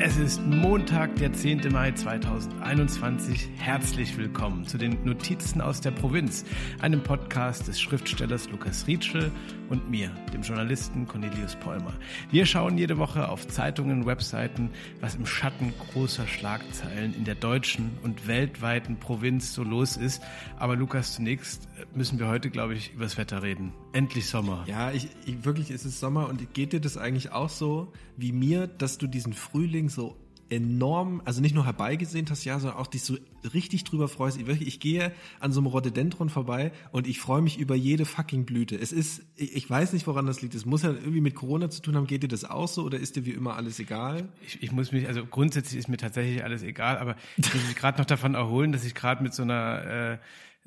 [0.00, 1.72] Es ist Montag, der 10.
[1.72, 3.48] Mai 2021.
[3.56, 6.44] Herzlich willkommen zu den Notizen aus der Provinz,
[6.80, 9.32] einem Podcast des Schriftstellers Lukas Rietschel
[9.68, 11.92] und mir, dem Journalisten Cornelius Polmer.
[12.30, 14.70] Wir schauen jede Woche auf Zeitungen, Webseiten,
[15.00, 20.22] was im Schatten großer Schlagzeilen in der deutschen und weltweiten Provinz so los ist.
[20.58, 23.72] Aber Lukas, zunächst müssen wir heute, glaube ich, übers Wetter reden.
[23.92, 24.64] Endlich Sommer.
[24.68, 28.32] Ja, ich, ich, wirklich ist es Sommer und geht dir das eigentlich auch so wie
[28.32, 30.16] mir, dass du diesen Frühling so
[30.50, 33.16] enorm, also nicht nur herbeigesehnt hast, ja, sondern auch dich so
[33.52, 34.38] richtig drüber freust.
[34.38, 38.04] Ich, wirklich, ich gehe an so einem Rhododendron vorbei und ich freue mich über jede
[38.04, 38.76] fucking Blüte.
[38.76, 40.54] Es ist, ich, ich, weiß nicht, woran das liegt.
[40.54, 42.06] Es muss ja irgendwie mit Corona zu tun haben.
[42.06, 44.28] Geht dir das auch so oder ist dir wie immer alles egal?
[44.46, 47.76] Ich, ich muss mich, also grundsätzlich ist mir tatsächlich alles egal, aber ich muss mich
[47.76, 50.18] gerade noch davon erholen, dass ich gerade mit so einer äh,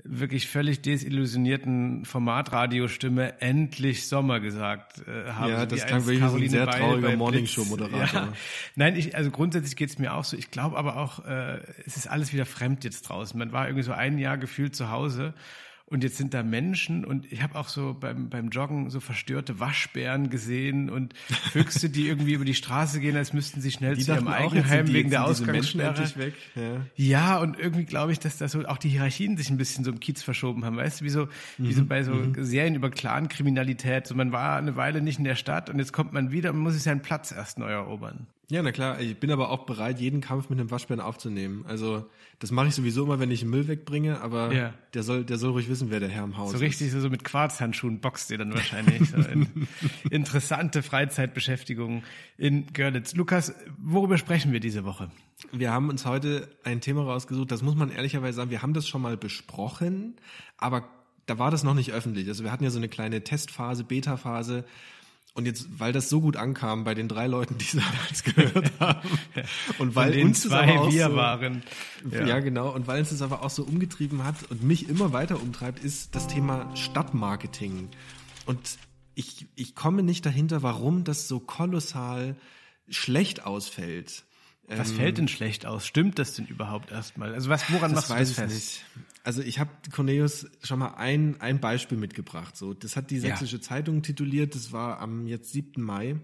[0.03, 5.51] wirklich völlig desillusionierten Formatradiostimme endlich Sommer gesagt äh, habe.
[5.51, 8.21] Ja, das klang wirklich so ein sehr trauriger Morningshow-Moderator.
[8.21, 8.33] Ja.
[8.75, 10.37] Nein, ich, also grundsätzlich geht es mir auch so.
[10.37, 13.37] Ich glaube aber auch, äh, es ist alles wieder fremd jetzt draußen.
[13.37, 15.33] Man war irgendwie so ein Jahr gefühlt zu Hause
[15.91, 19.59] und jetzt sind da Menschen und ich habe auch so beim, beim Joggen so verstörte
[19.59, 21.13] Waschbären gesehen und
[21.51, 24.87] Füchse, die irgendwie über die Straße gehen, als müssten sie schnell die zu ihrem Eigenheim
[24.87, 26.03] wegen der Ausgangssperre.
[26.55, 26.85] Ja.
[26.95, 29.91] ja, und irgendwie glaube ich, dass da so auch die Hierarchien sich ein bisschen so
[29.91, 30.77] im Kiez verschoben haben.
[30.77, 31.27] Weißt du, wie so, mhm.
[31.57, 31.87] wie so mhm.
[31.87, 32.43] bei so mhm.
[32.43, 34.07] Serien über Clan-Kriminalität.
[34.07, 36.59] So man war eine Weile nicht in der Stadt und jetzt kommt man wieder und
[36.59, 38.27] muss sich seinen Platz erst neu erobern.
[38.51, 38.99] Ja, na klar.
[38.99, 41.63] Ich bin aber auch bereit, jeden Kampf mit einem Waschbären aufzunehmen.
[41.69, 42.05] Also
[42.39, 44.19] das mache ich sowieso immer, wenn ich Müll wegbringe.
[44.19, 44.73] Aber ja.
[44.93, 46.59] der soll, der soll ruhig wissen, wer der Herr im Haus so ist.
[46.59, 49.09] So richtig so mit Quarzhandschuhen boxt ihr dann wahrscheinlich.
[49.09, 49.69] so in,
[50.11, 52.03] interessante Freizeitbeschäftigung
[52.37, 53.15] in Görlitz.
[53.15, 55.09] Lukas, worüber sprechen wir diese Woche?
[55.53, 57.49] Wir haben uns heute ein Thema rausgesucht.
[57.51, 58.49] Das muss man ehrlicherweise sagen.
[58.49, 60.17] Wir haben das schon mal besprochen,
[60.57, 60.89] aber
[61.25, 62.27] da war das noch nicht öffentlich.
[62.27, 64.65] Also wir hatten ja so eine kleine Testphase, Beta-Phase
[65.33, 68.71] und jetzt, weil das so gut ankam bei den drei Leuten, die es damals gehört
[68.79, 69.09] haben,
[69.79, 71.63] und weil uns zwei auch wir so, waren.
[72.11, 72.25] Ja.
[72.27, 72.39] ja.
[72.39, 72.73] genau.
[72.73, 76.15] Und weil uns das aber auch so umgetrieben hat und mich immer weiter umtreibt, ist
[76.15, 77.89] das Thema Stadtmarketing.
[78.45, 78.77] Und
[79.15, 82.35] ich, ich komme nicht dahinter, warum das so kolossal
[82.89, 84.23] schlecht ausfällt.
[84.77, 85.85] Was ähm, fällt denn schlecht aus?
[85.85, 87.33] Stimmt das denn überhaupt erstmal?
[87.33, 88.53] Also was, woran das machst du das fest?
[88.53, 88.85] Nicht.
[89.23, 92.57] Also ich habe Cornelius schon mal ein, ein Beispiel mitgebracht.
[92.57, 93.61] So, das hat die Sächsische ja.
[93.61, 94.55] Zeitung tituliert.
[94.55, 95.81] Das war am jetzt 7.
[95.81, 96.19] Mai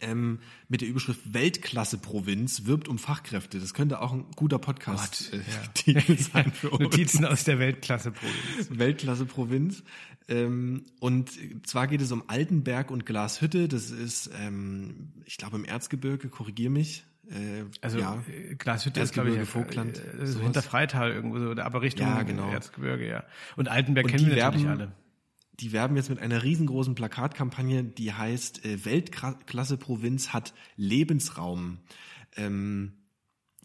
[0.00, 0.38] ähm,
[0.68, 3.58] mit der Überschrift Weltklasse-Provinz wirbt um Fachkräfte.
[3.58, 6.00] Das könnte auch ein guter Podcast äh, ja.
[6.16, 6.80] sein für uns.
[6.80, 8.68] Notizen aus der Weltklasse-Provinz.
[8.70, 9.82] Weltklasse-Provinz.
[10.28, 11.30] Ähm, und
[11.66, 13.68] zwar geht es um Altenberg und Glashütte.
[13.68, 17.04] Das ist, ähm, ich glaube, im Erzgebirge, korrigier mich.
[17.30, 20.00] Äh, also ja, äh, Glashütte ist, glaube ich, Vogtland.
[20.20, 22.50] Äh, so hinter Freital irgendwo so, aber Richtung ja, genau.
[22.50, 23.24] Erzgebirge, ja.
[23.56, 24.92] Und Altenberg und kennen wir natürlich alle.
[25.60, 31.78] Die werben jetzt mit einer riesengroßen Plakatkampagne, die heißt äh, Weltklasse Provinz hat Lebensraum.
[32.36, 32.92] Ähm,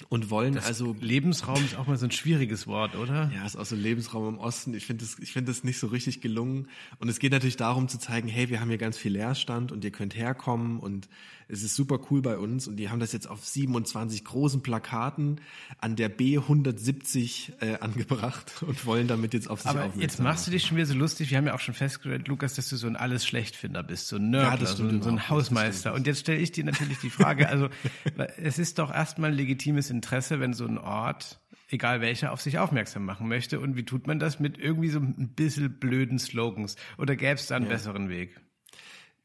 [0.09, 3.31] und wollen das also Lebensraum ist auch mal so ein schwieriges Wort, oder?
[3.33, 4.73] Ja, ist auch so Lebensraum im Osten.
[4.73, 6.67] Ich finde das, ich finde das nicht so richtig gelungen.
[6.99, 9.85] Und es geht natürlich darum zu zeigen, hey, wir haben hier ganz viel Leerstand und
[9.85, 11.07] ihr könnt herkommen und
[11.47, 15.41] es ist super cool bei uns und die haben das jetzt auf 27 großen Plakaten
[15.77, 20.51] an der B170 äh, angebracht und wollen damit jetzt auf sich Aber jetzt machst du
[20.51, 21.29] dich schon wieder so lustig.
[21.29, 24.15] Wir haben ja auch schon festgestellt, Lukas, dass du so ein alles Schlechtfinder bist, so
[24.15, 25.93] ein Nerdler, ja, so, so, ein Hausmeister.
[25.93, 27.69] Und jetzt stelle ich dir natürlich die Frage, also
[28.37, 32.59] es ist doch erstmal ein legitimes Interesse, wenn so ein Ort egal welcher, auf sich
[32.59, 33.59] aufmerksam machen möchte.
[33.59, 34.39] Und wie tut man das?
[34.39, 36.75] Mit irgendwie so ein bisschen blöden Slogans.
[36.97, 37.71] Oder gäbe es da einen ja.
[37.71, 38.39] besseren Weg?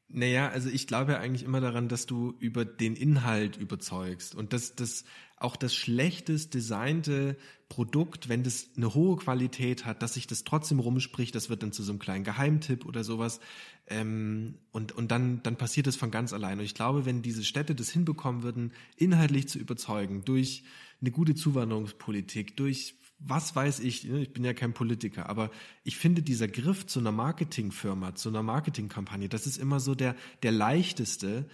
[0.09, 4.53] Naja, also ich glaube ja eigentlich immer daran, dass du über den Inhalt überzeugst und
[4.53, 5.04] dass das
[5.40, 7.36] auch das schlechtest designte
[7.68, 11.72] Produkt, wenn das eine hohe Qualität hat, dass sich das trotzdem rumspricht, das wird dann
[11.72, 13.40] zu so einem kleinen Geheimtipp oder sowas
[13.86, 16.58] ähm, und und dann dann passiert das von ganz allein.
[16.58, 20.64] Und ich glaube, wenn diese Städte das hinbekommen würden, inhaltlich zu überzeugen durch
[21.00, 25.50] eine gute Zuwanderungspolitik, durch was weiß ich, ne, ich bin ja kein Politiker, aber
[25.84, 30.16] ich finde dieser Griff zu einer Marketingfirma, zu einer Marketingkampagne, das ist immer so der,
[30.43, 31.48] der leichteste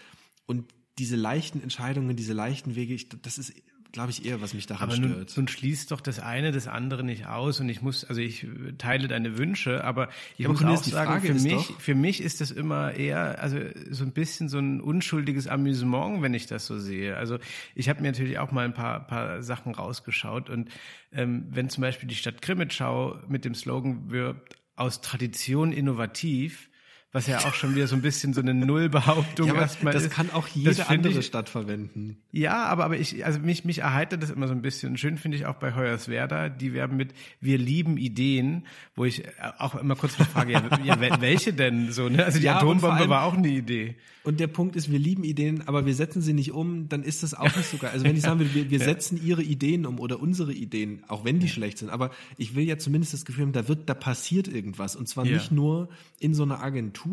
[0.47, 0.65] und
[0.99, 3.53] diese leichten Entscheidungen, diese leichten Wege, ich, das ist
[3.97, 5.17] glaube ich, eher, was mich daran aber stört.
[5.17, 8.47] Nun, nun schließt doch das eine das andere nicht aus und ich muss, also ich
[8.77, 12.51] teile deine Wünsche, aber ich ja, muss auch sagen, für mich, für mich ist das
[12.51, 13.59] immer eher, also
[13.89, 17.17] so ein bisschen so ein unschuldiges Amüsement, wenn ich das so sehe.
[17.17, 17.39] Also
[17.75, 20.69] ich habe mir natürlich auch mal ein paar, paar Sachen rausgeschaut und
[21.13, 26.69] ähm, wenn zum Beispiel die Stadt Krimitschau mit dem Slogan wirbt, aus Tradition innovativ,
[27.17, 30.11] was ja auch schon wieder so ein bisschen so eine Nullbehauptung Ja, erstmal das ist.
[30.13, 32.19] kann auch Das jede andere ich- Stadt verwenden.
[32.31, 34.99] Ja, aber, aber ich, also mich, mich erheitert das immer so ein bisschen.
[34.99, 39.23] Schön finde ich auch bei Hoyerswerda, die werben mit Wir lieben Ideen, wo ich
[39.59, 42.25] auch immer kurz frage, ja, ja wel- welche denn so, ne?
[42.25, 43.97] Also die Ja, Atombombe allem- war auch eine Idee.
[44.23, 47.23] Und der Punkt ist, wir lieben Ideen, aber wir setzen sie nicht um, dann ist
[47.23, 47.91] das auch nicht so geil.
[47.93, 51.25] Also wenn ich sagen würde, wir, wir setzen ihre Ideen um oder unsere Ideen, auch
[51.25, 53.95] wenn die schlecht sind, aber ich will ja zumindest das Gefühl haben, da wird, da
[53.95, 54.97] passiert irgendwas.
[54.97, 57.06] Und zwar nicht nur in so einer Agentur.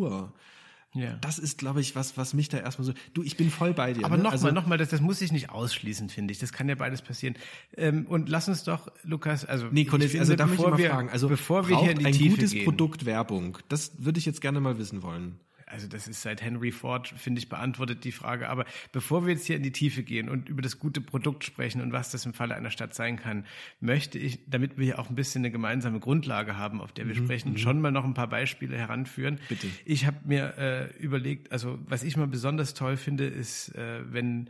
[0.95, 1.17] Ja.
[1.21, 2.93] Das ist, glaube ich, was, was mich da erstmal so.
[3.13, 4.05] Du, ich bin voll bei dir.
[4.05, 4.23] Aber ne?
[4.23, 6.39] nochmal, also, nochmal, das, das muss ich nicht ausschließen, finde ich.
[6.39, 7.35] Das kann ja beides passieren.
[7.75, 10.77] Ähm, und lass uns doch, Lukas, also Nee, Cornelis, finde, also darf ich bevor mal
[10.77, 11.09] wir, fragen.
[11.09, 13.57] Also bevor wir hier in die ein Tiefe gutes gehen, Produkt Werbung?
[13.69, 15.39] Das würde ich jetzt gerne mal wissen wollen.
[15.73, 18.47] Also das ist seit Henry Ford, finde ich, beantwortet die Frage.
[18.47, 21.81] Aber bevor wir jetzt hier in die Tiefe gehen und über das gute Produkt sprechen
[21.81, 23.45] und was das im Falle einer Stadt sein kann,
[23.79, 27.15] möchte ich, damit wir hier auch ein bisschen eine gemeinsame Grundlage haben, auf der wir
[27.15, 29.39] sprechen, schon mal noch ein paar Beispiele heranführen.
[29.49, 29.67] Bitte.
[29.83, 34.49] Ich habe mir äh, überlegt, also was ich mal besonders toll finde, ist, äh, wenn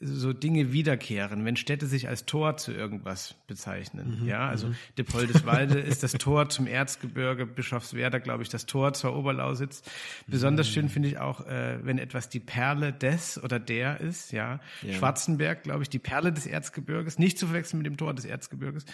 [0.00, 4.22] so Dinge wiederkehren, wenn Städte sich als Tor zu irgendwas bezeichnen.
[4.24, 9.82] ja, also Depoldeswalde ist das Tor zum Erzgebirge, Bischofswerda, glaube ich, das Tor zur Oberlausitz.
[10.26, 14.32] Besonders schön finde ich auch, äh, wenn etwas die Perle des oder der ist.
[14.32, 14.94] Ja, Ja.
[14.94, 18.86] Schwarzenberg, glaube ich, die Perle des Erzgebirges, nicht zu verwechseln mit dem Tor des Erzgebirges.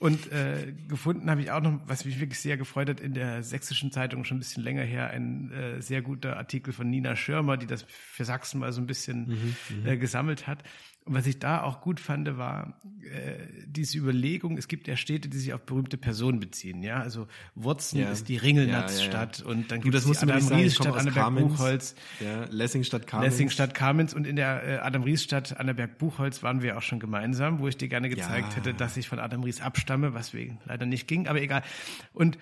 [0.00, 3.44] Und äh, gefunden habe ich auch noch, was mich wirklich sehr gefreut hat, in der
[3.44, 7.56] sächsischen Zeitung schon ein bisschen länger her, ein äh, sehr guter Artikel von Nina Schirmer,
[7.56, 9.54] die das für Sachsen mal so ein bisschen
[9.84, 10.64] äh, gesammelt hat.
[11.06, 13.34] Und was ich da auch gut fand, war äh,
[13.66, 16.82] diese Überlegung, es gibt ja Städte, die sich auf berühmte Personen beziehen.
[16.82, 18.10] Ja, also Wurzen Ja.
[18.10, 19.50] ist die Ringelnatzstadt ja, ja.
[19.50, 21.52] und dann gibt es die Adam sagen, ich Ries komme Stadt aus Anneberg Kamenz.
[21.52, 21.94] Buchholz.
[22.20, 23.32] Ja, Lessing statt Kamenz.
[23.32, 26.82] Lessing statt Kamenz und in der äh, Adam Ries Stadt Annaberg Buchholz waren wir auch
[26.82, 30.32] schon gemeinsam, wo ich dir gerne gezeigt hätte, dass ich von Adam Ries abstamme, was
[30.32, 31.62] wegen leider nicht ging, aber egal.
[32.14, 32.38] Und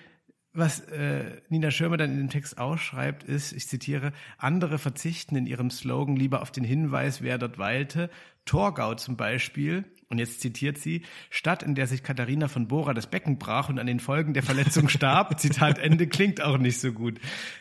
[0.55, 5.47] was äh, Nina Schirmer dann in dem Text ausschreibt, ist, ich zitiere, andere verzichten in
[5.47, 8.11] ihrem Slogan lieber auf den Hinweis, wer dort weilte.
[8.45, 13.09] Torgau zum Beispiel, und jetzt zitiert sie, Stadt, in der sich Katharina von Bora das
[13.09, 16.93] Becken brach und an den Folgen der Verletzung starb, Zitat Ende, klingt auch nicht so
[16.93, 17.19] gut.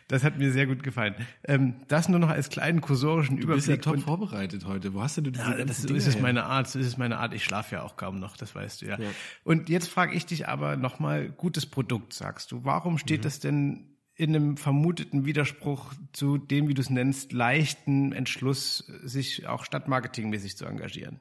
[0.07, 1.15] Das hat mir sehr gut gefallen.
[1.45, 4.03] Ähm, das nur noch als kleinen kursorischen Du bist ja Überblick.
[4.03, 4.94] top vorbereitet heute.
[4.94, 6.77] Wo hast denn du diese ja, ganzen das so Dinge ist es meine Art, so
[6.77, 7.33] ist es meine Art.
[7.33, 9.00] Ich schlafe ja auch kaum noch, das weißt du ja.
[9.00, 9.07] Ja.
[9.44, 12.65] Und jetzt frage ich dich aber nochmal, gutes Produkt, sagst du.
[12.65, 13.24] Warum steht Mhm.
[13.24, 19.48] das denn in einem vermuteten Widerspruch zu dem, wie du es nennst, leichten Entschluss, sich
[19.48, 21.19] auch stadtmarketingmäßig zu engagieren?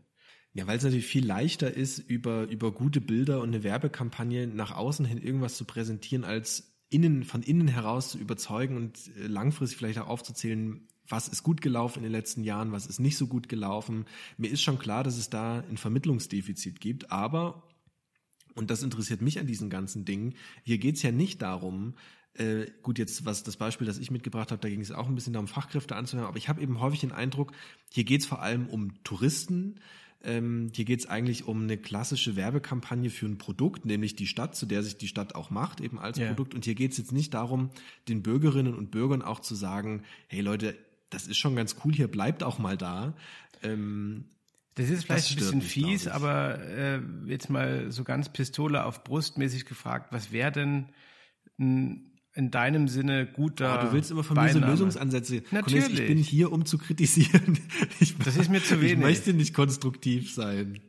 [0.52, 4.73] Ja, weil es natürlich viel leichter ist, über, über gute Bilder und eine Werbekampagne nach
[4.73, 9.79] außen hin irgendwas zu präsentieren, als innen, von innen heraus zu überzeugen und äh, langfristig
[9.79, 13.26] vielleicht auch aufzuzählen, was ist gut gelaufen in den letzten Jahren, was ist nicht so
[13.26, 14.06] gut gelaufen.
[14.38, 17.69] Mir ist schon klar, dass es da ein Vermittlungsdefizit gibt, aber,
[18.55, 21.94] und das interessiert mich an diesen ganzen Dingen, hier geht's ja nicht darum,
[22.35, 25.14] äh, gut, jetzt was das Beispiel, das ich mitgebracht habe, da ging es auch ein
[25.14, 27.53] bisschen darum, Fachkräfte anzuhören, aber ich habe eben häufig den Eindruck,
[27.93, 29.81] hier geht's vor allem um Touristen,
[30.22, 34.67] ähm, hier geht's eigentlich um eine klassische Werbekampagne für ein Produkt, nämlich die Stadt, zu
[34.67, 36.28] der sich die Stadt auch macht, eben als Ja.
[36.28, 36.55] Produkt.
[36.55, 37.70] Und hier geht's jetzt nicht darum,
[38.08, 40.76] den Bürgerinnen und Bürgern auch zu sagen, hey Leute,
[41.08, 43.14] das ist schon ganz cool, hier bleibt auch mal da.
[43.62, 44.26] Ähm,
[44.76, 48.84] Das ist vielleicht Das ein bisschen mich, fies, aber äh, jetzt mal so ganz Pistole
[48.84, 50.87] auf Brust mäßig gefragt, was wäre denn
[51.58, 52.10] ein
[52.41, 54.73] in deinem Sinne guter Oh, du willst immer von mir so Beiname?
[54.73, 55.43] Lösungsansätze.
[55.51, 55.85] Natürlich.
[55.85, 57.59] Cornelis, Ich bin hier, um zu kritisieren.
[58.01, 58.99] Ich, Das ist mir zu Ich wenig.
[58.99, 60.81] möchte nicht konstruktiv sein.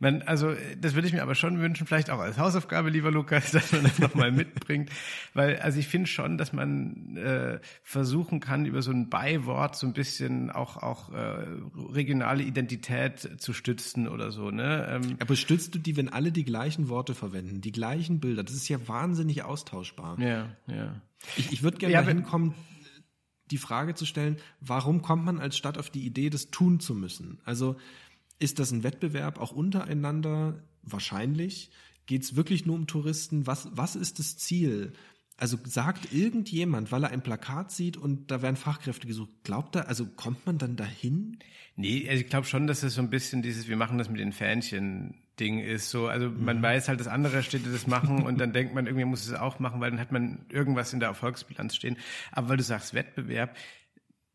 [0.00, 3.50] Man, also das würde ich mir aber schon wünschen, vielleicht auch als Hausaufgabe, lieber Lukas,
[3.52, 4.90] dass man das nochmal mitbringt.
[5.34, 9.86] Weil, also ich finde schon, dass man äh, versuchen kann, über so ein Beiwort so
[9.88, 11.46] ein bisschen auch, auch äh,
[11.92, 14.50] regionale Identität zu stützen oder so.
[14.52, 14.86] Ne?
[14.88, 18.44] Ähm, Aber stützt du die, wenn alle die gleichen Worte verwenden, die gleichen Bilder?
[18.44, 20.18] Das ist ja wahnsinnig austauschbar.
[20.20, 21.02] ja, ja.
[21.36, 22.54] Ich, ich würde gerne Ja, dahin kommen,
[23.50, 26.94] die Frage zu stellen, warum kommt man als Stadt auf die Idee, das tun zu
[26.94, 27.40] müssen?
[27.44, 27.76] Also
[28.38, 30.62] ist das ein Wettbewerb auch untereinander?
[30.82, 31.70] Wahrscheinlich.
[32.06, 33.46] Geht es wirklich nur um Touristen?
[33.46, 34.92] Was, was ist das Ziel?
[35.36, 39.88] Also sagt irgendjemand, weil er ein Plakat sieht und da werden Fachkräfte gesucht, glaubt er,
[39.88, 41.38] also kommt man dann dahin?
[41.76, 44.18] Nee, also ich glaube schon, dass es so ein bisschen dieses, wir machen das mit
[44.18, 45.14] den Fähnchen.
[45.38, 48.74] Ding ist so, also man weiß halt, dass andere Städte das machen und dann denkt
[48.74, 51.96] man, irgendwie muss es auch machen, weil dann hat man irgendwas in der Erfolgsbilanz stehen.
[52.32, 53.56] Aber weil du sagst Wettbewerb,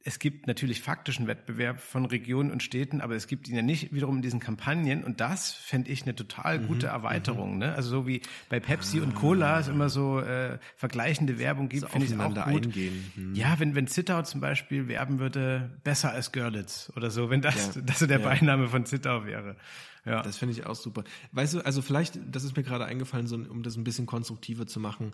[0.05, 3.93] es gibt natürlich faktischen Wettbewerb von Regionen und Städten, aber es gibt ihn ja nicht
[3.93, 7.57] wiederum in diesen Kampagnen und das fände ich eine total gute Erweiterung.
[7.57, 7.74] Ne?
[7.74, 11.88] Also so wie bei Pepsi und Cola es immer so äh, vergleichende Werbung gibt, So
[11.88, 12.38] finde ich es auch gut.
[12.38, 13.12] eingehen.
[13.15, 13.33] Hm.
[13.33, 17.75] Ja, wenn, wenn Zittau zum Beispiel werben würde, besser als Görlitz oder so, wenn das,
[17.75, 17.81] Ja.
[17.81, 18.27] das so der Ja.
[18.27, 19.55] Beiname von Zittau wäre.
[20.05, 20.22] Ja.
[20.22, 21.05] Das finde ich auch super.
[21.31, 24.67] Weißt du, also vielleicht, das ist mir gerade eingefallen, so, um das ein bisschen konstruktiver
[24.67, 25.13] zu machen.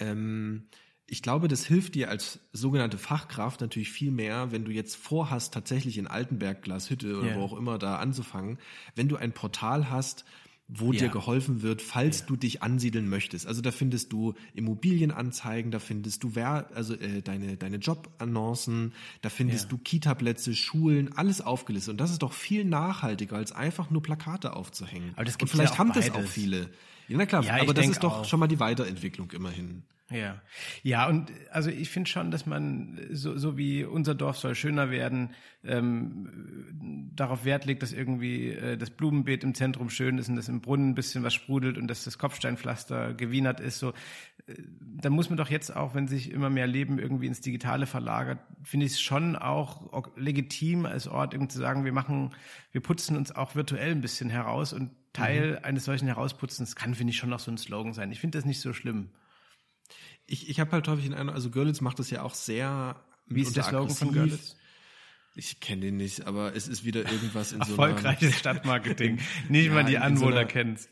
[0.00, 0.64] Ähm,
[1.06, 5.52] ich glaube, das hilft dir als sogenannte Fachkraft natürlich viel mehr, wenn du jetzt vorhast,
[5.52, 7.36] tatsächlich in Altenberg, Glashütte oder Ja.
[7.36, 8.58] wo auch immer da anzufangen,
[8.94, 10.24] wenn du ein Portal hast,
[10.66, 11.00] wo Ja.
[11.00, 13.46] dir geholfen wird, falls du dich ansiedeln möchtest.
[13.46, 19.28] Also da findest du Immobilienanzeigen, da findest du wer, also äh, deine deine Jobannoncen, da
[19.28, 19.70] findest Ja.
[19.72, 21.92] du Kitaplätze, Schulen, alles aufgelistet.
[21.92, 25.12] Und das ist doch viel nachhaltiger, als einfach nur Plakate aufzuhängen.
[25.16, 26.26] Aber das Und gibt's vielleicht ja auch haben das beides.
[26.26, 26.70] auch viele.
[27.08, 28.24] Ja, na klar, Ja, aber das ist doch auch.
[28.24, 29.84] schon mal die Weiterentwicklung immerhin.
[30.10, 30.42] Ja,
[30.82, 34.90] ja, und also ich finde schon, dass man so, so wie unser Dorf soll schöner
[34.90, 35.30] werden,
[35.64, 40.48] ähm, darauf Wert legt, dass irgendwie äh, das Blumenbeet im Zentrum schön ist und dass
[40.48, 43.78] im Brunnen ein bisschen was sprudelt und dass das Kopfsteinpflaster gewienert ist.
[43.78, 43.90] So,
[44.46, 47.86] äh, dann muss man doch jetzt auch, wenn sich immer mehr Leben irgendwie ins Digitale
[47.86, 52.34] verlagert, finde ich es schon auch legitim als Ort irgendwie zu sagen, wir machen,
[52.72, 57.12] wir putzen uns auch virtuell ein bisschen heraus und Teil eines solchen Herausputzens kann, finde
[57.12, 58.12] ich, schon noch so ein Slogan sein.
[58.12, 59.08] Ich finde das nicht so schlimm.
[60.26, 63.40] Ich, ich habe halt häufig den Eindruck, also Görlitz macht das ja auch sehr Wie
[63.40, 64.12] ist der Slogan von.
[64.12, 64.56] Görlitz?
[65.36, 69.18] Ich kenne den nicht, aber es ist wieder irgendwas in so Erfolgreiches Stadtmarketing.
[69.48, 70.88] Nicht Ja, mal die in- in so Anwohner einer- kennt's.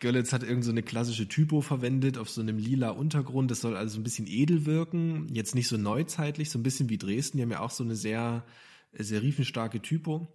[0.00, 3.50] Görlitz hat irgend so eine klassische Typo verwendet auf so einem lila Untergrund.
[3.50, 5.28] Das soll also ein bisschen edel wirken.
[5.32, 7.38] Jetzt nicht so neuzeitlich, so ein bisschen wie Dresden.
[7.38, 8.44] Die haben ja auch so eine sehr
[8.92, 10.28] serifenstarke Typo.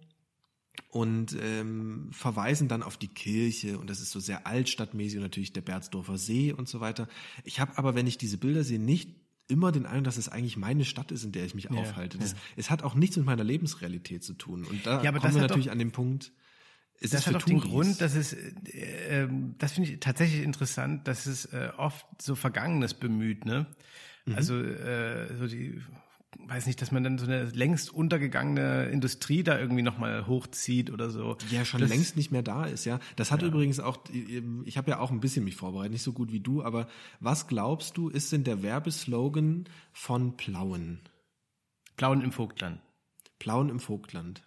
[0.88, 5.52] Und ähm, verweisen dann auf die Kirche und das ist so sehr altstadtmäßig und natürlich
[5.52, 7.06] der Berzdorfer See und so weiter.
[7.44, 9.10] Ich habe aber, wenn ich diese Bilder sehe, nicht
[9.46, 12.18] immer den Eindruck, dass es eigentlich meine Stadt ist, in der ich mich aufhalte.
[12.18, 14.64] Das, Es hat auch nichts mit meiner Lebensrealität zu tun.
[14.64, 16.32] Und da Ja, kommen wir natürlich doch- an den Punkt,
[17.00, 17.70] es Das ist hat auch den Touris.
[17.70, 18.52] Grund, dass es, äh,
[19.08, 23.66] ähm, das finde ich tatsächlich interessant, dass es äh, oft so Vergangenes bemüht, ne?
[24.26, 24.34] Mhm.
[24.34, 25.80] Also äh, so die,
[26.38, 31.10] weiß nicht, dass man dann so eine längst untergegangene Industrie da irgendwie nochmal hochzieht oder
[31.10, 31.36] so.
[31.50, 33.00] die ja schon das, längst nicht mehr da ist, ja.
[33.16, 33.98] Das hat übrigens auch,
[34.64, 37.46] ich habe ja auch ein bisschen mich vorbereitet, nicht so gut wie du, aber was
[37.46, 41.00] glaubst du, ist denn der Werbeslogan von Plauen?
[41.96, 42.80] Plauen im Vogtland.
[43.38, 44.42] Plauen im Vogtland.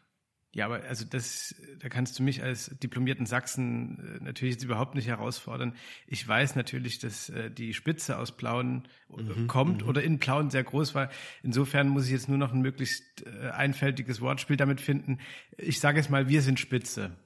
[0.55, 4.93] Ja, aber also das, da kannst du mich als diplomierten Sachsen äh, natürlich jetzt überhaupt
[4.93, 5.75] nicht herausfordern.
[6.05, 10.63] Ich weiß natürlich, dass äh, die Spitze aus Plauen äh, kommt oder in Plauen sehr
[10.63, 11.09] groß war.
[11.41, 15.17] Insofern muss ich jetzt nur noch ein möglichst äh, einfältiges Wortspiel damit finden.
[15.57, 17.17] Ich sage jetzt mal, wir sind Spitze.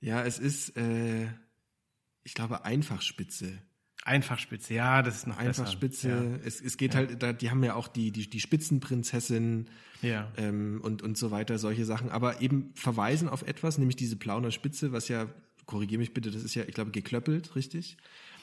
[0.00, 1.28] Ja, es ist, äh,
[2.24, 2.64] ich glaube,
[4.08, 4.72] Einfachspitze.
[4.72, 6.08] Einfachspitze, ja, das ist noch Einfachspitze.
[6.08, 6.46] besser.
[6.46, 9.66] Es, es geht halt, da, die haben ja auch die, die, die Spitzenprinzessin
[10.02, 10.08] Ja.
[10.08, 10.32] ja.
[10.36, 14.50] ähm, und, und so weiter, solche Sachen, aber eben verweisen auf etwas, nämlich diese Plauner
[14.50, 15.26] Spitze, was ja,
[15.66, 17.96] korrigiere mich bitte, das ist ja, ich glaube, geklöppelt, richtig?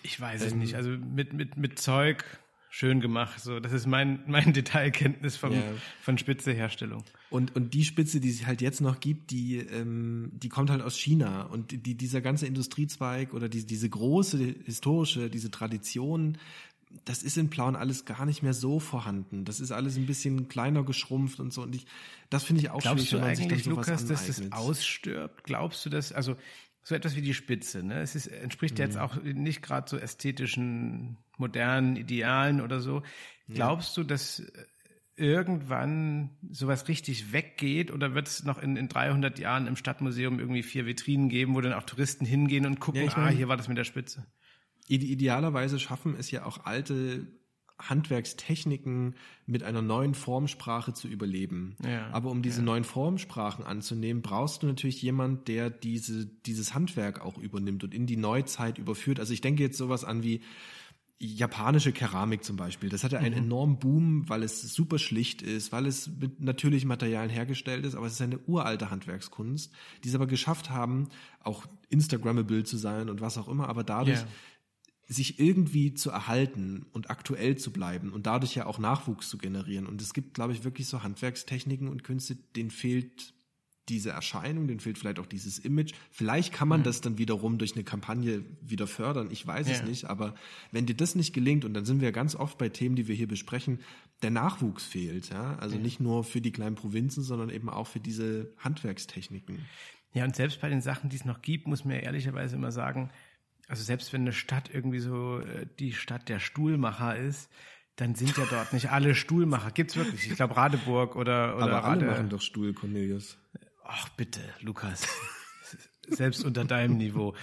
[0.04, 0.76] Ich weiß es nicht.
[0.76, 2.24] Also mit, mit, mit Zeug
[2.76, 3.40] schön gemacht.
[3.40, 5.64] So, das ist mein, mein Detailkenntnis vom, Ja.
[6.02, 7.06] von Spitzeherstellung.
[7.30, 10.82] Und, und die Spitze, die es halt jetzt noch gibt, die, ähm, die kommt halt
[10.82, 11.44] aus China.
[11.44, 16.38] Und die, dieser ganze Industriezweig oder die, diese große historische, diese Tradition,
[17.06, 19.46] das ist in Plauen alles gar nicht mehr so vorhanden.
[19.46, 21.62] Das ist alles ein bisschen kleiner geschrumpft und so.
[21.64, 21.86] Und ich,
[22.30, 24.52] das finde ich auch Glaubst schwierig, du wenn man sich dann eigentlich, Lukas, dass das
[24.52, 25.44] ausstirbt?
[25.46, 26.12] Glaubst du das?
[26.12, 26.36] Also
[26.84, 28.02] so etwas wie die Spitze, ne?
[28.02, 28.84] Es ist, entspricht Mhm.
[28.84, 33.04] jetzt auch nicht gerade so ästhetischen, modernen Idealen oder so.
[33.48, 34.44] Glaubst du, dass
[35.18, 40.64] irgendwann sowas richtig weggeht oder wird es noch in, in 300 Jahren im Stadtmuseum irgendwie
[40.64, 43.48] vier Vitrinen geben, wo dann auch Touristen hingehen und gucken, Ja, ich ah, mein- hier
[43.48, 44.26] war das mit der Spitze?
[44.88, 47.28] Ide idealerweise schaffen es ja auch alte
[47.80, 49.16] Handwerkstechniken
[49.46, 51.76] mit einer neuen Formsprache zu überleben.
[51.84, 57.20] Ja, Aber um diese neuen Formsprachen anzunehmen, brauchst du natürlich jemand, der diese, dieses Handwerk
[57.22, 59.20] auch übernimmt und in die Neuzeit überführt.
[59.20, 60.42] Also ich denke jetzt sowas an wie
[61.20, 62.90] japanische Keramik zum Beispiel.
[62.90, 67.30] Das hatte einen enormen Boom, weil es super schlicht ist, weil es mit natürlichen Materialien
[67.30, 69.72] hergestellt ist, aber es ist eine uralte Handwerkskunst,
[70.04, 71.08] die es aber geschafft haben,
[71.42, 74.28] auch Instagrammable zu sein und was auch immer, aber dadurch Ja.
[75.08, 79.86] sich irgendwie zu erhalten und aktuell zu bleiben und dadurch ja auch Nachwuchs zu generieren.
[79.88, 83.34] Und es gibt, glaube ich, wirklich so Handwerkstechniken und Künste, denen fehlt
[83.90, 85.94] diese Erscheinung, denen fehlt vielleicht auch dieses Image.
[86.12, 89.86] Vielleicht kann man das dann wiederum durch eine Kampagne wieder fördern, ich weiß es Ja.
[89.86, 90.34] nicht, aber
[90.72, 93.16] wenn dir das nicht gelingt, und dann sind wir ganz oft bei Themen, die wir
[93.16, 93.80] hier besprechen,
[94.24, 98.00] der Nachwuchs fehlt, ja, also nicht nur für die kleinen Provinzen, sondern eben auch für
[98.00, 99.60] diese Handwerkstechniken.
[100.14, 102.72] Ja, und selbst bei den Sachen, die es noch gibt, muss man ja ehrlicherweise immer
[102.72, 103.12] sagen,
[103.68, 107.50] also selbst wenn eine Stadt irgendwie so äh, die Stadt der Stuhlmacher ist,
[107.98, 109.72] dann sind ja dort nicht alle Stuhlmacher.
[109.72, 110.30] Gibt's wirklich?
[110.30, 112.06] Ich glaube Radeburg oder, oder Aber alle Rade.
[112.06, 113.38] machen doch Stuhl, Cornelius.
[113.88, 115.08] Ach bitte, Lukas.
[116.08, 117.34] Selbst unter deinem Niveau.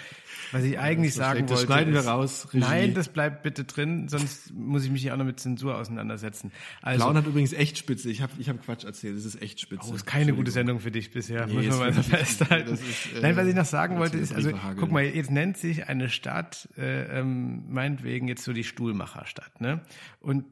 [0.53, 1.51] Was ich eigentlich das sagen schlecht.
[1.51, 1.73] Das wollte.
[1.73, 2.59] schneiden wir ist, raus, Regie.
[2.59, 6.53] Nein, das bleibt bitte drin, sonst muss ich mich hier auch noch mit Zensur auseinandersetzen.
[6.81, 8.11] Also, Blauen hat übrigens echt Spitze.
[8.11, 9.17] Ich habe ich hab Quatsch erzählt.
[9.17, 9.91] Es ist echt Spitze.
[9.91, 12.71] Oh, ist keine gute Sendung für dich bisher, Nee, muss man mal so festhalten.
[12.71, 15.57] das ist, äh, Nein, was ich noch sagen wollte, ist, also, guck mal, jetzt nennt
[15.57, 19.81] sich eine Stadt, äh, ähm, meinetwegen jetzt so die Stuhlmacherstadt, ne?
[20.21, 20.45] Und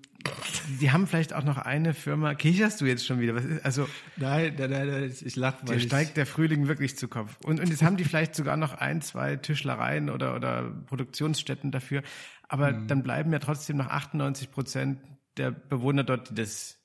[0.80, 2.34] die haben vielleicht auch noch eine Firma.
[2.34, 3.34] Kicherst du jetzt schon wieder?
[3.34, 7.08] Was ist, also nein, nein, nein, nein ich lache, weil steigt der Frühling wirklich zu
[7.08, 7.36] Kopf.
[7.44, 12.02] Und, und jetzt haben die vielleicht sogar noch ein, zwei Tischlereien oder, oder Produktionsstätten dafür.
[12.48, 12.88] Aber mhm.
[12.88, 14.98] dann bleiben ja trotzdem noch 98 Prozent
[15.36, 16.78] der Bewohner dort, die das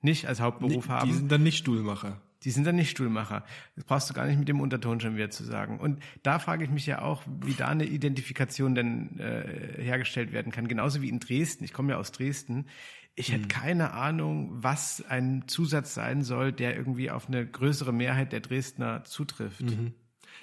[0.00, 1.08] nicht als Hauptberuf nee, haben.
[1.08, 2.20] Die sind dann nicht Stuhlmacher.
[2.44, 3.44] Die sind dann nicht Stuhlmacher.
[3.76, 5.78] Das brauchst du gar nicht mit dem Unterton schon wieder zu sagen.
[5.78, 10.50] Und da frage ich mich ja auch, wie da eine Identifikation denn äh, hergestellt werden
[10.50, 10.66] kann.
[10.66, 11.64] Genauso wie in Dresden.
[11.64, 12.66] Ich komme ja aus Dresden.
[13.14, 13.48] Ich hätte hm.
[13.48, 19.04] keine Ahnung, was ein Zusatz sein soll, der irgendwie auf eine größere Mehrheit der Dresdner
[19.04, 19.62] zutrifft.
[19.62, 19.92] Mhm.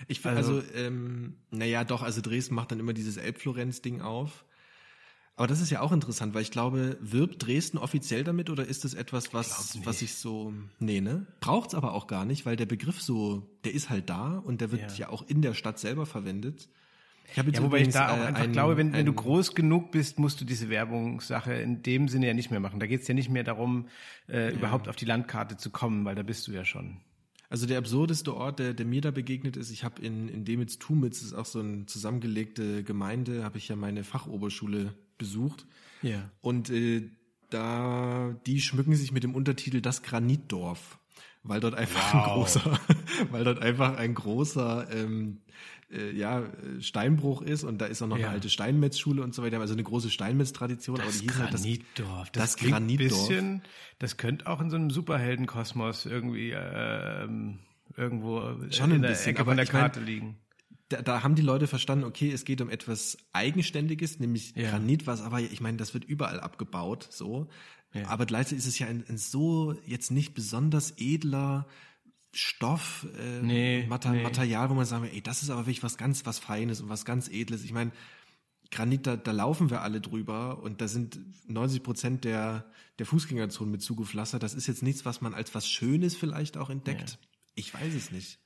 [0.07, 4.45] Ich finde also, also ähm, naja, doch, also Dresden macht dann immer dieses Elbflorenz-Ding auf.
[5.37, 8.83] Aber das ist ja auch interessant, weil ich glaube, wirbt Dresden offiziell damit oder ist
[8.85, 11.27] das etwas, was, was ich so, nee, ne?
[11.41, 14.71] Braucht's aber auch gar nicht, weil der Begriff so, der ist halt da und der
[14.71, 16.69] wird ja, ja auch in der Stadt selber verwendet.
[17.31, 19.13] Ich habe jetzt ja, wobei übrigens, ich da auch einfach ein, glaube, wenn, wenn du
[19.13, 22.79] groß genug bist, musst du diese Werbungssache in dem Sinne ja nicht mehr machen.
[22.79, 23.89] Da geht's ja nicht mehr darum,
[24.27, 24.49] äh, ja.
[24.49, 26.97] überhaupt auf die Landkarte zu kommen, weil da bist du ja schon.
[27.49, 31.21] Also der absurdeste Ort, der, der mir da begegnet ist, ich habe in, in Demitz-Tumitz,
[31.21, 35.65] ist auch so eine zusammengelegte Gemeinde, habe ich ja meine Fachoberschule besucht.
[36.01, 36.29] Ja.
[36.41, 37.09] Und äh,
[37.49, 40.99] da, die schmücken sich mit dem Untertitel Das Granitdorf,
[41.43, 42.21] weil dort einfach wow.
[42.21, 42.79] ein großer,
[43.31, 45.41] weil dort einfach ein großer ähm,
[45.91, 46.43] äh, ja,
[46.79, 48.27] Steinbruch ist und da ist auch noch ja.
[48.27, 50.97] eine alte Steinmetzschule und so weiter, also eine große Steinmetz-Tradition.
[50.97, 53.27] Das aber die Granitdorf, halt das, das, das Granitdorf.
[53.27, 53.61] Bisschen,
[53.99, 57.27] das könnte auch in so einem Superheldenkosmos irgendwie äh,
[57.95, 60.37] irgendwo Schon in der bisschen, Ecke von der Karte mein, liegen
[60.89, 64.69] da, da haben die Leute verstanden, okay, es geht um etwas Eigenständiges, nämlich ja.
[64.69, 67.47] Granit, was aber, ich meine, das wird überall abgebaut, so.
[67.93, 68.07] Ja.
[68.07, 71.67] Aber gleichzeitig ist es ja ein, ein so jetzt nicht besonders edler
[72.33, 74.21] Stoff, äh, nee, Mater nee.
[74.21, 77.05] Material, wo man sagen, ey, das ist aber wirklich was ganz, was Feines und was
[77.05, 77.63] ganz Edles.
[77.63, 77.91] Ich meine,
[78.69, 82.65] Granit, da, da laufen wir alle drüber und da sind 90 Prozent der,
[82.99, 84.43] der Fußgängerzone mit zugepflastert.
[84.43, 87.11] Das ist jetzt nichts, was man als was Schönes vielleicht auch entdeckt.
[87.11, 87.17] Ja.
[87.55, 88.39] Ich weiß es nicht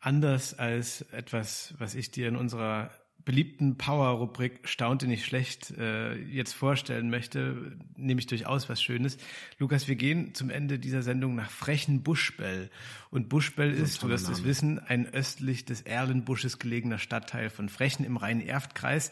[0.00, 2.90] anders als etwas, was ich dir in unserer
[3.28, 9.18] beliebten Power-Rubrik Staunte nicht schlecht äh, jetzt vorstellen möchte, nehme ich durchaus was Schönes.
[9.58, 12.70] Lukas, wir gehen zum Ende dieser Sendung nach Frechen Buschbell.
[13.10, 17.68] Und Buschbell ist, ist du wirst es wissen, ein östlich des Erlenbusches gelegener Stadtteil von
[17.68, 19.10] Frechen im Rhein-Erft-Kreis.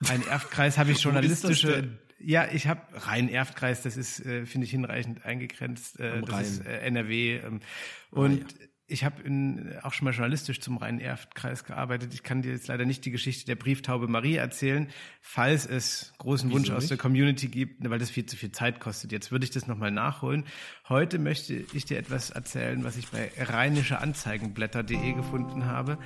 [0.00, 5.98] Rhein-Erft-Kreis habe ich journalistische ja, ich habe Rhein-Erft-Kreis, das ist, äh, finde ich, hinreichend eingegrenzt.
[6.00, 7.38] Äh, das ist äh, NRW.
[7.38, 7.60] Ähm,
[8.10, 9.22] und ah, ja ich habe
[9.82, 12.12] auch schon mal journalistisch zum Rhein-Erft-Kreis gearbeitet.
[12.14, 14.88] Ich kann dir jetzt leider nicht die Geschichte der Brieftaube Marie erzählen,
[15.20, 16.90] falls es großen Wieso Wunsch aus nicht?
[16.90, 19.12] der Community gibt, weil das viel zu viel Zeit kostet.
[19.12, 20.44] Jetzt würde ich das nochmal nachholen.
[20.88, 25.98] Heute möchte ich dir etwas erzählen, was ich bei rheinische-anzeigenblätter.de gefunden habe.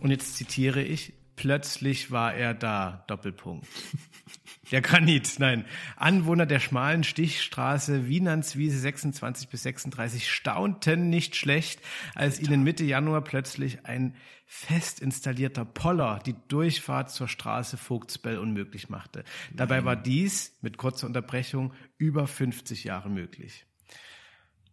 [0.00, 3.66] Und jetzt zitiere ich, plötzlich war er da, Doppelpunkt.
[4.72, 5.64] Der Granit, nein.
[5.94, 11.80] Anwohner der schmalen Stichstraße Wienanswiese 26 bis 36 staunten nicht schlecht,
[12.16, 18.88] als ihnen Mitte Januar plötzlich ein fest installierter Poller die Durchfahrt zur Straße Vogtsbell unmöglich
[18.88, 19.22] machte.
[19.52, 23.66] Dabei war dies, mit kurzer Unterbrechung, über 50 Jahre möglich.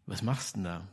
[0.08, 0.88] Was machst du denn da?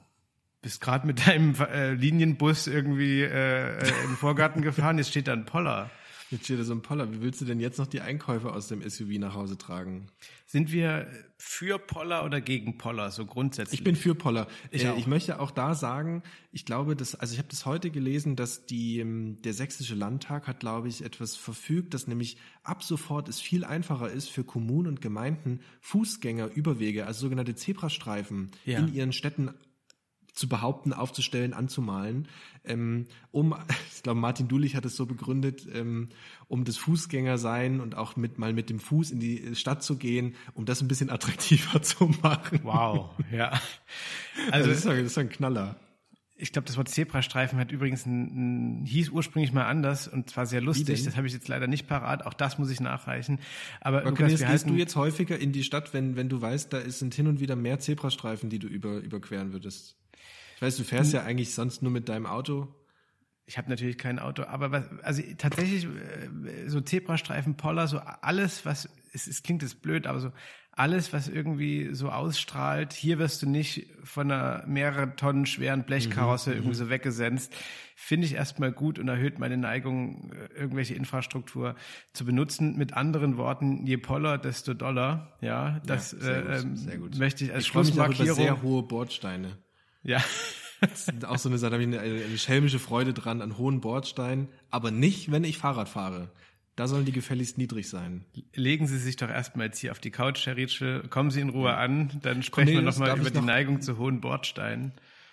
[0.62, 5.32] Bist gerade mit deinem äh, Linienbus irgendwie äh, äh, im Vorgarten gefahren, jetzt steht da
[5.32, 5.90] ein Poller.
[6.30, 7.12] Jetzt steht da so ein Poller.
[7.12, 10.06] Wie willst du denn jetzt noch die Einkäufe aus dem SUV nach Hause tragen?
[10.46, 13.80] Sind wir für Poller oder gegen Poller, so grundsätzlich?
[13.80, 14.46] Ich bin für Poller.
[14.70, 17.90] Ich, äh, ich möchte auch da sagen, ich glaube, dass, also ich habe das heute
[17.90, 22.84] gelesen, dass die, ähm, der Sächsische Landtag hat, glaube ich, etwas verfügt, dass nämlich ab
[22.84, 28.78] sofort es viel einfacher ist für Kommunen und Gemeinden, Fußgängerüberwege, also sogenannte Zebrastreifen ja.
[28.78, 29.52] in ihren Städten
[30.32, 32.28] zu behaupten, aufzustellen, anzumalen,
[32.64, 33.54] ähm, um,
[33.94, 36.08] ich glaube, Martin Dulich hat es so begründet, ähm,
[36.48, 40.34] um das Fußgängersein und auch mit mal mit dem Fuß in die Stadt zu gehen,
[40.54, 42.60] um das ein bisschen attraktiver zu machen.
[42.62, 43.60] Wow, ja.
[44.50, 45.76] Also, das, ist ein, das ist ein Knaller.
[46.42, 50.46] Ich glaube, das Wort Zebrastreifen hat übrigens ein, ein, hieß ursprünglich mal anders und zwar
[50.46, 51.04] sehr lustig.
[51.04, 52.24] Das habe ich jetzt leider nicht parat.
[52.24, 53.40] Auch das muss ich nachreichen.
[53.82, 56.80] Aber Lukas, Lukas, gehst du jetzt häufiger in die Stadt, wenn wenn du weißt, da
[56.88, 59.99] sind hin und wieder mehr Zebrastreifen, die du über, überqueren würdest?
[60.60, 62.68] Ich weiß, du fährst ja eigentlich sonst nur mit deinem Auto.
[63.46, 68.66] Ich habe natürlich kein Auto, aber was, also tatsächlich äh, so Zebrastreifen, Poller, so alles,
[68.66, 70.32] was es, es klingt jetzt blöd, aber so
[70.72, 76.50] alles, was irgendwie so ausstrahlt, hier wirst du nicht von einer mehrere Tonnen schweren Blechkarosse
[76.50, 76.78] mhm, irgendwie mhm.
[76.78, 77.56] so weggesenzt,
[77.96, 81.74] finde ich erstmal gut und erhöht meine Neigung, äh, irgendwelche Infrastruktur
[82.12, 82.76] zu benutzen.
[82.76, 85.38] Mit anderen Worten, je Poller, desto doller.
[85.40, 87.18] Ja, das ja, sehr äh, gut, sehr gut.
[87.18, 88.36] möchte ich als ich Schlussmarkierung.
[88.36, 89.56] sehr hohe Bordsteine.
[90.02, 90.22] Ja.
[90.80, 93.58] Das ist auch so eine Sache, da habe ich eine, eine schelmische Freude dran an
[93.58, 96.30] hohen Bordsteinen, aber nicht, wenn ich Fahrrad fahre.
[96.74, 98.24] Da sollen die gefälligst niedrig sein.
[98.54, 101.02] Legen Sie sich doch erstmal jetzt hier auf die Couch, Herr Rietsche.
[101.10, 104.22] Kommen Sie in Ruhe an, dann sprechen Cornelius, wir nochmal über die Neigung zu hohen
[104.22, 104.92] Bordsteinen.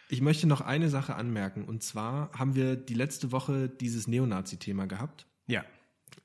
[0.09, 1.63] Ich möchte noch eine Sache anmerken.
[1.63, 5.25] Und zwar haben wir die letzte Woche dieses Neonazi-Thema gehabt.
[5.47, 5.63] Ja.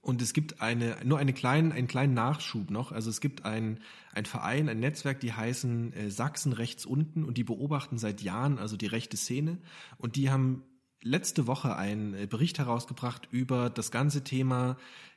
[0.01, 2.91] Und es gibt eine, nur eine kleinen, einen kleinen Nachschub noch.
[2.91, 3.79] Also es gibt ein,
[4.13, 8.59] ein Verein, ein Netzwerk, die heißen äh, Sachsen rechts unten und die beobachten seit Jahren
[8.59, 9.59] also die rechte Szene.
[9.99, 10.65] Und die haben
[11.03, 14.77] letzte Woche einen äh, Bericht herausgebracht über das ganze Thema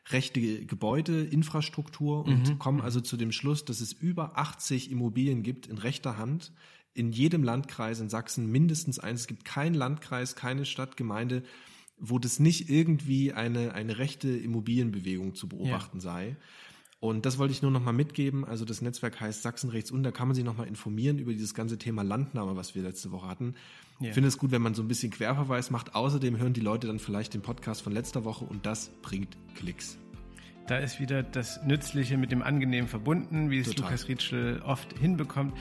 [0.10, 2.60] rechte Gebäude, Infrastruktur und mhm.
[2.60, 6.54] kommen also zu dem Schluss, dass es über 80 Immobilien gibt in rechter Hand
[6.94, 9.22] in jedem Landkreis in Sachsen mindestens eins.
[9.22, 11.44] Es gibt keinen Landkreis, keine Stadtgemeinde,
[11.98, 16.02] wo das nicht irgendwie eine, eine rechte Immobilienbewegung zu beobachten ja.
[16.02, 16.38] sei.
[17.00, 18.46] Und das wollte ich nur noch mal mitgeben.
[18.46, 21.34] Also das Netzwerk heißt Sachsen rechts und da kann man sich noch mal informieren über
[21.34, 23.56] dieses ganze Thema Landnahme, was wir letzte Woche hatten.
[24.00, 24.08] Ja.
[24.08, 25.94] Ich finde es gut, wenn man so ein bisschen Querverweis macht.
[25.94, 29.98] Außerdem hören die Leute dann vielleicht den Podcast von letzter Woche und das bringt Klicks.
[30.68, 33.84] Da ist wieder das Nützliche mit dem Angenehmen verbunden, wie es Total.
[33.84, 35.54] Lukas Rietschel oft hinbekommt.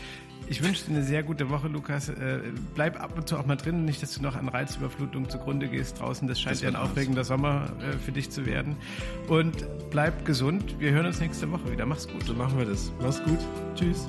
[0.46, 2.10] Ich wünsche dir eine sehr gute Woche, Lukas.
[2.10, 2.40] Äh,
[2.74, 6.00] bleib ab und zu auch mal drin, nicht, dass du noch an Reizüberflutung zugrunde gehst
[6.00, 6.28] draußen.
[6.28, 7.28] Das scheint das ja ein aufregender aus.
[7.28, 8.76] Sommer äh, für dich zu werden.
[9.28, 10.76] Und bleib gesund.
[10.78, 11.86] Wir hören uns nächste Woche wieder.
[11.86, 12.24] Mach's gut.
[12.24, 12.92] So machen wir das.
[13.00, 13.38] Mach's gut.
[13.74, 14.06] Tschüss.